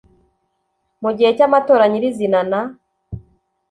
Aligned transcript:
mu 1.03 1.09
gihe 1.17 1.31
cy 1.37 1.43
amatora 1.47 1.83
nyirizina 1.91 2.39
na 2.51 2.61